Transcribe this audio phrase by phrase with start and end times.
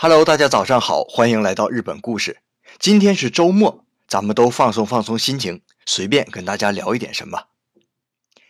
[0.00, 2.38] Hello，大家早上好，欢迎来到日本故事。
[2.78, 7.46] 今天是周末，咱们都放松放松心情，随便跟大家聊一点什么。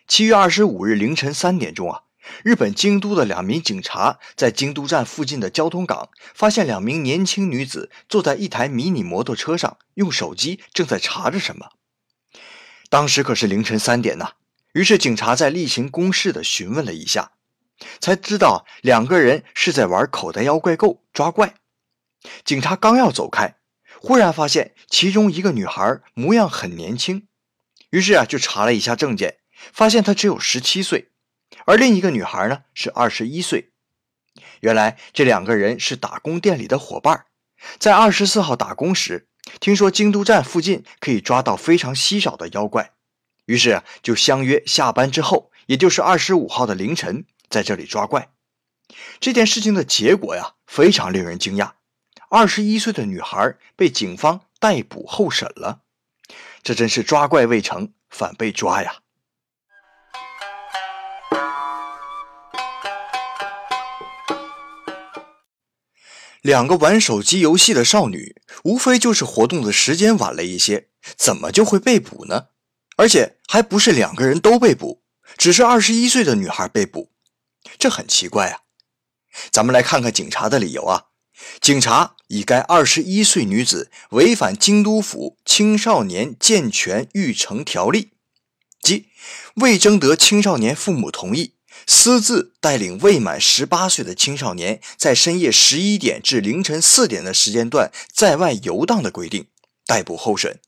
[0.06, 2.02] 七月二十五日凌晨三点钟啊，
[2.44, 11.70] 日本京都的两名警察在京都站附近的交通岗发现两名年轻女子坐在一台迷你摩托车上，用手机正在查着什么。
[12.90, 14.32] 当时可是凌晨三点呐，
[14.74, 17.32] 于是警察在例行公事的询问了一下。
[18.00, 21.54] 才知道两个人是在玩口袋妖怪够抓怪。
[22.44, 23.56] 警察刚要走开，
[24.00, 27.28] 忽然发现其中一个女孩模样很年轻，
[27.90, 29.38] 于是啊就查了一下证件，
[29.72, 31.10] 发现她只有十七岁，
[31.66, 33.72] 而另一个女孩呢是二十一岁。
[34.60, 37.26] 原来这两个人是打工店里的伙伴，
[37.78, 39.28] 在二十四号打工时，
[39.60, 42.92] 听说京都站附近可以抓到非常稀少的妖怪，
[43.46, 47.24] 于是就相约下班之后，也就是二十五号的凌晨。
[47.50, 48.30] 在这里抓怪，
[49.20, 51.72] 这件事情的结果呀，非常令人惊讶。
[52.30, 55.80] 二十一岁的女孩被警方逮捕候审了，
[56.62, 58.98] 这真是抓怪未成，反被抓呀！
[66.42, 72.48] 两个玩手机游戏的少女，无非就是活动的时间晚了一些，怎么就会被捕呢？
[72.96, 75.02] 而且还不是两个人都被捕，
[75.36, 77.10] 只是二十一岁的女孩被捕。
[77.78, 78.60] 这很奇怪啊！
[79.50, 81.06] 咱们来看看警察的理由啊。
[81.60, 88.10] 警察以该二十一岁女子违反京都府青少年健全育成条例，
[88.82, 89.06] 即
[89.56, 91.54] 未征得青少年父母同意，
[91.86, 99.46] 私自带领未满十八岁的青少年在深夜十一点至凌晨四点的时间段在外游荡的规定，
[99.86, 100.60] 逮捕候审。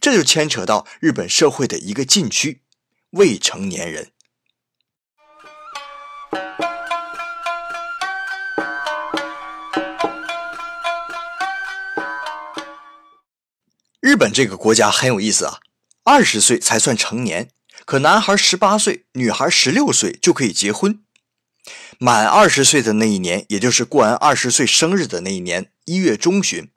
[0.00, 2.62] 这就牵扯到日本社会的一个禁区——
[3.10, 4.10] 未成年人。
[14.02, 15.60] 日本这个国家很有意思啊，
[16.02, 17.50] 二十岁才算成年，
[17.84, 20.98] 可男孩十八岁，女孩十六岁就可以结婚。
[21.98, 26.68] 满二十岁的那一年，也就是过完二十岁生日的那一年，一月中旬，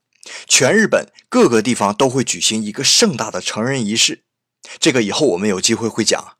[0.47, 4.21] 全日本各个地方都会举行一个盛大的成人仪式。
[4.79, 6.37] 这个以后我们有机会会讲。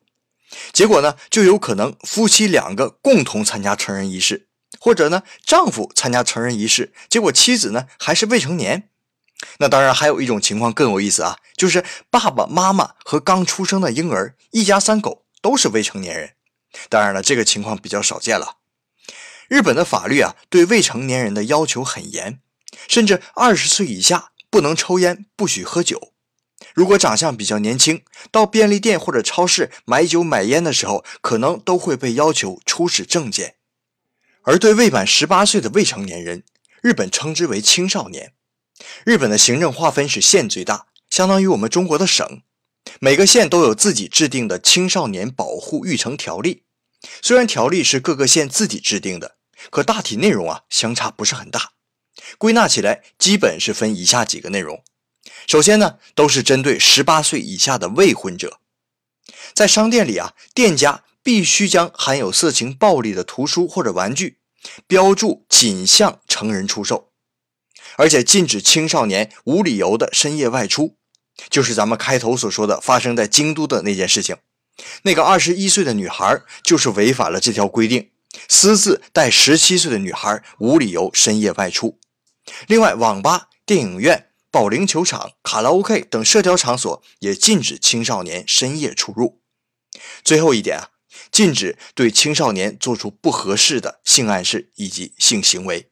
[0.72, 4.46] 结果呢，就有可能夫妻两个共同参加成人仪式，
[4.78, 8.88] 或者呢，丈夫参加成人仪式，结果妻子呢还是未成年。
[9.58, 16.34] 那当然，还有一种情况更有意思啊，就是爸爸妈妈和刚出生的婴儿，一家三口都是未成年人。
[16.88, 18.56] 当然了，这个情况比较少见了。
[19.48, 22.40] 日本的法律啊，对未成年人的要求很严，
[22.88, 26.12] 甚至二十岁以下不能抽烟，不许喝酒。
[26.74, 33.54] 如果长相比较年轻，到便利店或者超市买酒买烟的时候，可能都会被要求出示证件。
[34.42, 36.42] 而对未满十八岁的未成年人，
[36.82, 38.32] 日本称之为青少年。
[39.04, 42.42] 日本的行政划分是县最大，相当于我们中国的省。
[43.00, 46.62] 每个县都有自己制定的青少年保护育成条例。
[47.22, 49.36] 虽然条例是各个县自己制定的，
[49.70, 51.72] 可大体内容啊相差不是很大。
[52.38, 54.82] 归纳起来，基本是分以下几个内容。
[55.46, 58.60] 首先呢，都是针对十八岁以下的未婚者。
[59.52, 64.38] 在商店里啊，店家必须将含有色情暴力的图书或者玩具
[64.86, 67.12] 标注仅向成人出售。
[67.96, 70.96] 而且禁止青少年无理由的深夜外出，
[71.48, 74.36] 就是咱们开头所说的发生在京都的那件事情。
[75.02, 78.10] 那个二十一岁的女孩就是违反了这条规定，
[78.48, 81.98] 私自带十七岁的女孩无理由深夜外出。
[82.66, 89.40] 另外，网吧、电影院、保龄球场、卡拉 OK 等社交场所也禁止青少年深夜出入。
[90.22, 90.90] 最后一点啊，
[91.32, 95.90] 禁止对青少年做出不合适的性暗示以及性行为。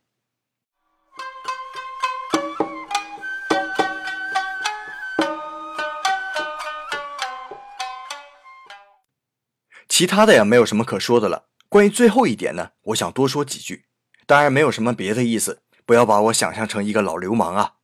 [9.96, 11.44] 其他的也没有什么可说的了。
[11.68, 13.84] 关于最后一点呢，我想多说几句。
[14.26, 17.74] 当然没有什么别的意思，不要把我想象成一个老流氓啊。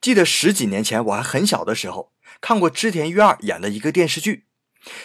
[0.00, 4.46] 记得十几年前我还很小的时候，看过织田裕二演的一个电视剧，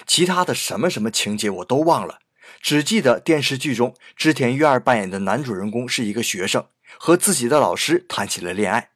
[0.08, 2.20] 其他的什么什么情节我都忘了，
[2.62, 6.68] 只记得电视剧中织田裕二扮演的男主人公是一个学生，
[6.98, 8.92] 和自己的老师谈起了恋爱。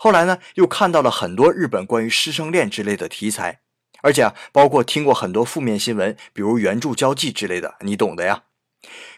[0.00, 3.60] 后来呢，又看到了很多日本关于师生恋之类的题材。
[4.06, 8.44] 而且啊，包括听过很多负面新闻，比如援助交际之类的，你懂的呀。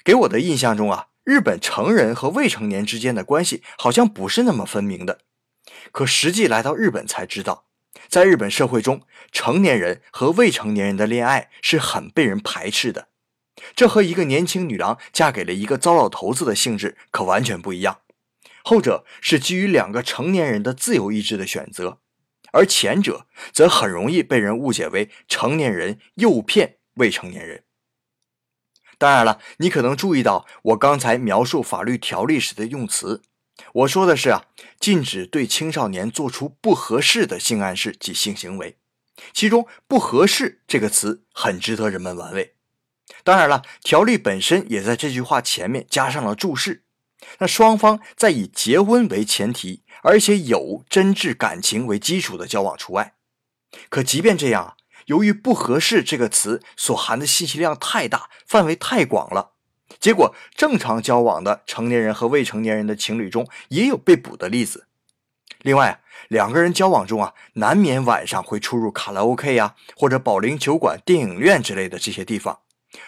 [0.02, 5.18] 给我的印象中啊，日本成人和未成年之间的关系好像不是那么分明的。
[5.92, 7.66] 可实际来到日本才知道，
[8.08, 13.08] 在日本社会中，成年人和未成年人的恋爱是很被人排斥的。
[13.76, 17.98] 这和一个年轻女郎嫁给了一个糟老头子的性质可完全不一样。
[18.64, 21.98] 后者是基于两个成年人的自由意志的选择，
[22.52, 27.64] 而前者则很容易被人误解为成年人诱骗未成年人。
[28.98, 33.22] 当然了，你可能注意到我刚才描述法律条例时的用词，
[33.72, 34.46] 我说的是啊，
[34.80, 38.76] 禁止对青少年做出不合适的性暗示及性行为。
[39.32, 42.54] 其中“不合适”这个词很值得人们玩味。
[43.24, 46.84] 当然了，条例本身也在这句话前面加上了注释。
[47.38, 53.14] 那双方在以结婚为前提，而且有真挚感情为基础的交往除外。
[53.88, 59.52] 可即便这样，由于“不合适”这个词所含的信息量太大，范围太广了，
[60.00, 64.86] 结果正常交往的成年人和未成年人的情侣中也有被捕的例子。
[65.62, 72.60] 另外，两个人交往中啊，难免晚上会出入卡拉 OK 呀，或者保龄球馆、电影院之类的这些地方。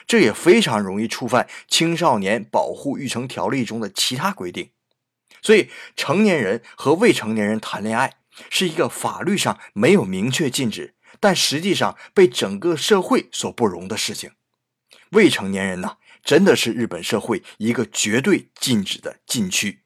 [0.06, 4.70] 这也非常容易触犯青少年保护育成条例中的其他规定，
[5.42, 8.16] 所以成年人和未成年人谈恋爱
[8.48, 14.32] 是一个法律上没有明确禁止，但实际上被整个社会所不容的事情。
[15.10, 19.80] 未成年人呢，真的是日本社会一个绝对禁止的禁区。